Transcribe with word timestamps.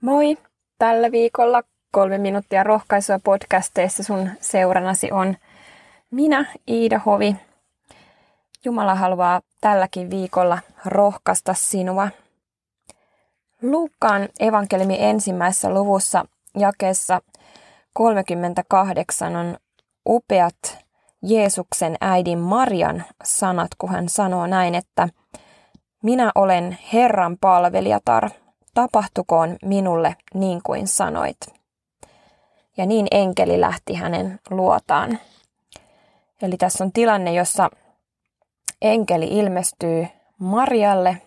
Moi! 0.00 0.38
Tällä 0.78 1.10
viikolla 1.10 1.62
kolme 1.92 2.18
minuuttia 2.18 2.62
rohkaisua 2.62 3.18
podcasteissa 3.24 4.02
sun 4.02 4.30
seuranasi 4.40 5.12
on 5.12 5.36
minä, 6.10 6.44
Iida 6.68 6.98
Hovi. 6.98 7.36
Jumala 8.64 8.94
haluaa 8.94 9.40
tälläkin 9.60 10.10
viikolla 10.10 10.58
rohkaista 10.86 11.54
sinua. 11.54 12.08
Luukkaan 13.62 14.28
evankeliumi 14.40 14.96
ensimmäisessä 14.98 15.74
luvussa 15.74 16.24
jakeessa 16.58 17.20
38 17.92 19.36
on 19.36 19.56
upeat 20.06 20.78
Jeesuksen 21.22 21.96
äidin 22.00 22.38
Marian 22.38 23.04
sanat, 23.24 23.68
kun 23.78 23.90
hän 23.90 24.08
sanoo 24.08 24.46
näin, 24.46 24.74
että 24.74 25.08
minä 26.02 26.32
olen 26.34 26.78
Herran 26.92 27.36
palvelijatar, 27.40 28.30
tapahtukoon 28.74 29.56
minulle 29.64 30.16
niin 30.34 30.60
kuin 30.62 30.88
sanoit. 30.88 31.38
Ja 32.76 32.86
niin 32.86 33.06
enkeli 33.10 33.60
lähti 33.60 33.94
hänen 33.94 34.40
luotaan. 34.50 35.18
Eli 36.42 36.56
tässä 36.56 36.84
on 36.84 36.92
tilanne, 36.92 37.32
jossa 37.32 37.70
enkeli 38.82 39.28
ilmestyy 39.38 40.06
Marialle 40.38 41.22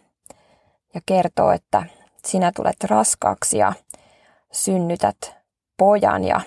ja 0.94 1.02
kertoo, 1.06 1.52
että 1.52 1.84
sinä 2.26 2.52
tulet 2.56 2.84
raskaaksi 2.84 3.58
ja 3.58 3.74
synnytät 4.52 5.36
pojan 5.78 6.24
ja 6.24 6.42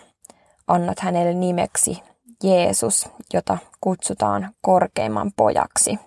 annat 0.66 0.98
hänelle 1.00 1.34
nimeksi 1.34 2.02
Jeesus, 2.42 3.08
jota 3.32 3.58
kutsutaan 3.80 4.54
korkeimman 4.60 5.32
pojaksi. 5.36 5.98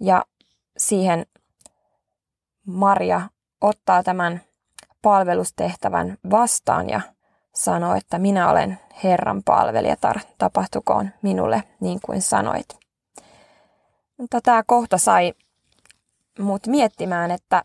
Ja 0.00 0.24
siihen 0.76 1.26
Maria 2.66 3.20
ottaa 3.64 4.02
tämän 4.02 4.40
palvelustehtävän 5.02 6.18
vastaan 6.30 6.90
ja 6.90 7.00
sanoo, 7.54 7.94
että 7.94 8.18
minä 8.18 8.50
olen 8.50 8.78
Herran 9.04 9.42
palvelijatar, 9.42 10.20
tapahtukoon 10.38 11.10
minulle 11.22 11.62
niin 11.80 11.98
kuin 12.06 12.22
sanoit. 12.22 12.66
Mutta 14.16 14.40
tämä 14.40 14.62
kohta 14.66 14.98
sai 14.98 15.34
mut 16.38 16.66
miettimään, 16.66 17.30
että 17.30 17.62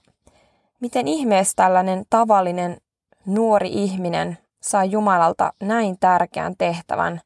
miten 0.80 1.08
ihmeessä 1.08 1.54
tällainen 1.56 2.06
tavallinen 2.10 2.78
nuori 3.26 3.70
ihminen 3.74 4.38
saa 4.62 4.86
Jumalalta 4.86 5.54
näin 5.62 6.00
tärkeän 6.00 6.56
tehtävän 6.58 7.22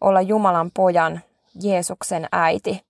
olla 0.00 0.20
Jumalan 0.20 0.70
pojan, 0.74 1.20
Jeesuksen 1.62 2.28
äiti. 2.32 2.86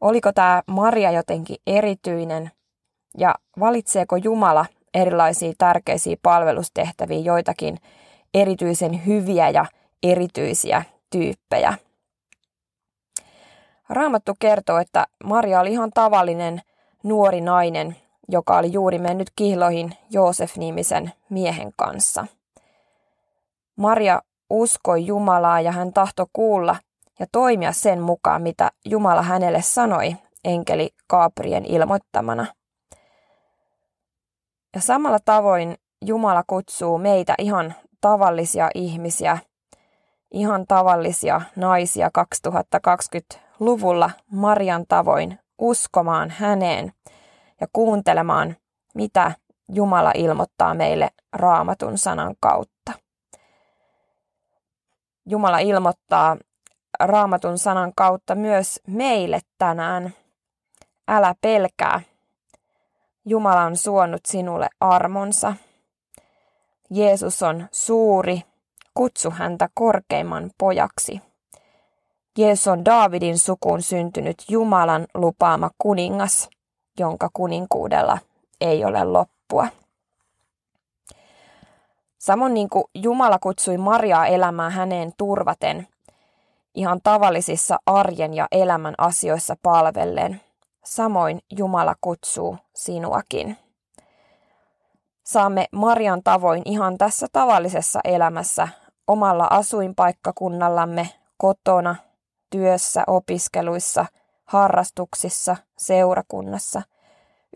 Oliko 0.00 0.32
tämä 0.32 0.62
Maria 0.66 1.10
jotenkin 1.10 1.56
erityinen 1.66 2.50
ja 3.18 3.34
valitseeko 3.60 4.16
Jumala 4.16 4.66
erilaisia 4.94 5.52
tärkeisiä 5.58 6.16
palvelustehtäviä 6.22 7.18
joitakin 7.18 7.78
erityisen 8.34 9.06
hyviä 9.06 9.48
ja 9.48 9.66
erityisiä 10.02 10.82
tyyppejä. 11.10 11.74
Raamattu 13.88 14.34
kertoo, 14.38 14.78
että 14.78 15.06
Maria 15.24 15.60
oli 15.60 15.72
ihan 15.72 15.90
tavallinen 15.94 16.62
nuori 17.02 17.40
nainen, 17.40 17.96
joka 18.28 18.58
oli 18.58 18.72
juuri 18.72 18.98
mennyt 18.98 19.30
kihloihin 19.36 19.94
Joosef-nimisen 20.10 21.12
miehen 21.30 21.72
kanssa. 21.76 22.26
Maria 23.76 24.22
uskoi 24.50 25.06
Jumalaa 25.06 25.60
ja 25.60 25.72
hän 25.72 25.92
tahto 25.92 26.26
kuulla 26.32 26.76
ja 27.18 27.26
toimia 27.32 27.72
sen 27.72 28.00
mukaan, 28.00 28.42
mitä 28.42 28.70
Jumala 28.84 29.22
hänelle 29.22 29.62
sanoi 29.62 30.16
enkeli 30.44 30.90
Gabriel 31.08 31.64
ilmoittamana– 31.66 32.46
ja 34.74 34.80
samalla 34.80 35.18
tavoin 35.24 35.76
Jumala 36.04 36.42
kutsuu 36.46 36.98
meitä 36.98 37.34
ihan 37.38 37.74
tavallisia 38.00 38.70
ihmisiä, 38.74 39.38
ihan 40.30 40.66
tavallisia 40.66 41.40
naisia 41.56 42.10
2020-luvulla 42.18 44.10
Marian 44.32 44.84
tavoin 44.88 45.38
uskomaan 45.58 46.30
häneen 46.30 46.92
ja 47.60 47.66
kuuntelemaan, 47.72 48.56
mitä 48.94 49.32
Jumala 49.72 50.12
ilmoittaa 50.14 50.74
meille 50.74 51.10
raamatun 51.32 51.98
sanan 51.98 52.34
kautta. 52.40 52.92
Jumala 55.26 55.58
ilmoittaa 55.58 56.36
raamatun 57.00 57.58
sanan 57.58 57.92
kautta 57.96 58.34
myös 58.34 58.80
meille 58.86 59.40
tänään. 59.58 60.14
Älä 61.08 61.34
pelkää, 61.40 62.00
Jumala 63.24 63.62
on 63.62 63.76
suonut 63.76 64.26
sinulle 64.26 64.68
armonsa. 64.80 65.54
Jeesus 66.90 67.42
on 67.42 67.68
suuri, 67.72 68.42
kutsu 68.94 69.30
häntä 69.30 69.68
korkeimman 69.74 70.50
pojaksi. 70.58 71.20
Jeesus 72.38 72.68
on 72.68 72.84
Daavidin 72.84 73.38
sukuun 73.38 73.82
syntynyt 73.82 74.44
Jumalan 74.48 75.06
lupaama 75.14 75.70
kuningas, 75.78 76.50
jonka 76.98 77.30
kuninkuudella 77.32 78.18
ei 78.60 78.84
ole 78.84 79.04
loppua. 79.04 79.66
Samoin 82.18 82.54
niin 82.54 82.68
kuin 82.68 82.84
Jumala 82.94 83.38
kutsui 83.38 83.78
Mariaa 83.78 84.26
elämään 84.26 84.72
häneen 84.72 85.12
turvaten, 85.16 85.88
ihan 86.74 87.00
tavallisissa 87.02 87.78
arjen 87.86 88.34
ja 88.34 88.48
elämän 88.52 88.94
asioissa 88.98 89.56
palvellen– 89.62 90.40
samoin 90.84 91.40
Jumala 91.50 91.94
kutsuu 92.00 92.56
sinuakin. 92.74 93.56
Saamme 95.24 95.66
Marian 95.72 96.22
tavoin 96.22 96.62
ihan 96.64 96.98
tässä 96.98 97.26
tavallisessa 97.32 98.00
elämässä 98.04 98.68
omalla 99.06 99.46
asuinpaikkakunnallamme, 99.50 101.08
kotona, 101.36 101.96
työssä, 102.50 103.04
opiskeluissa, 103.06 104.06
harrastuksissa, 104.44 105.56
seurakunnassa, 105.78 106.82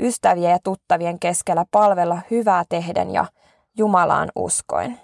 ystävien 0.00 0.50
ja 0.50 0.58
tuttavien 0.64 1.18
keskellä 1.18 1.64
palvella 1.70 2.20
hyvää 2.30 2.64
tehden 2.68 3.10
ja 3.10 3.26
Jumalaan 3.78 4.32
uskoen. 4.36 5.00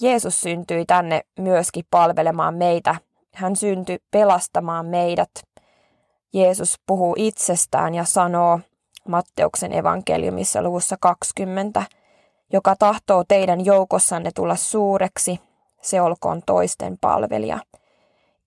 Jeesus 0.00 0.40
syntyi 0.40 0.84
tänne 0.84 1.22
myöskin 1.38 1.84
palvelemaan 1.90 2.54
meitä. 2.54 2.96
Hän 3.34 3.56
syntyi 3.56 3.98
pelastamaan 4.10 4.86
meidät 4.86 5.30
Jeesus 6.32 6.80
puhuu 6.86 7.14
itsestään 7.18 7.94
ja 7.94 8.04
sanoo 8.04 8.60
Matteuksen 9.08 9.72
evankeliumissa 9.72 10.62
luvussa 10.62 10.96
20, 11.00 11.82
joka 12.52 12.76
tahtoo 12.78 13.24
teidän 13.28 13.64
joukossanne 13.64 14.30
tulla 14.34 14.56
suureksi, 14.56 15.40
se 15.80 16.00
olkoon 16.00 16.42
toisten 16.46 16.98
palvelija. 17.00 17.58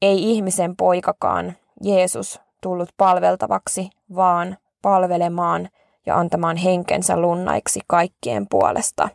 Ei 0.01 0.31
ihmisen 0.31 0.75
poikakaan, 0.75 1.53
Jeesus, 1.81 2.41
tullut 2.61 2.89
palveltavaksi, 2.97 3.89
vaan 4.15 4.57
palvelemaan 4.81 5.69
ja 6.05 6.17
antamaan 6.19 6.57
henkensä 6.57 7.17
lunnaiksi 7.17 7.79
kaikkien 7.87 8.45
puolesta. 8.49 9.09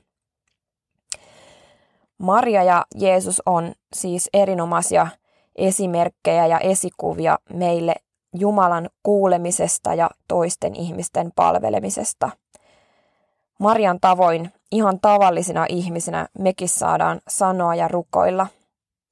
Maria 2.19 2.63
ja 2.63 2.87
Jeesus 2.95 3.43
on 3.47 3.73
siis 3.93 4.31
erinomaisia 4.33 5.07
esimerkkejä 5.57 6.47
ja 6.47 6.59
esikuvia 6.59 7.39
meille 7.53 7.95
Jumalan 8.35 8.91
kuulemisesta 9.03 9.95
ja 9.95 10.11
toisten 10.29 10.75
ihmisten 10.75 11.33
palvelemisesta. 11.37 12.31
Marian 13.59 14.01
tavoin 14.01 14.53
ihan 14.73 15.01
tavallisina 15.01 15.67
ihmisinä 15.69 16.29
mekin 16.39 16.69
saadaan 16.69 17.21
sanoa 17.29 17.75
ja 17.75 17.89
rukoilla. 17.89 18.47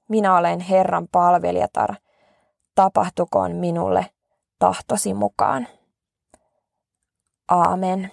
Minä 0.09 0.37
olen 0.37 0.61
Herran 0.61 1.09
palvelijatar. 1.13 1.95
Tapahtukoon 2.75 3.53
minulle 3.53 4.07
tahtosi 4.59 5.15
mukaan. 5.15 5.69
Aamen. 7.49 8.13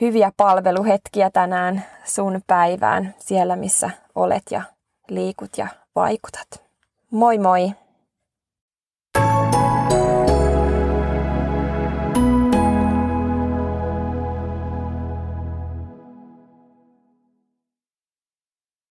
Hyviä 0.00 0.32
palveluhetkiä 0.36 1.30
tänään 1.30 1.84
sun 2.04 2.40
päivään 2.46 3.14
siellä, 3.18 3.56
missä 3.56 3.90
olet 4.14 4.42
ja 4.50 4.62
liikut 5.08 5.58
ja 5.58 5.68
vaikutat. 5.96 6.64
Moi 7.10 7.38
moi! 7.38 7.83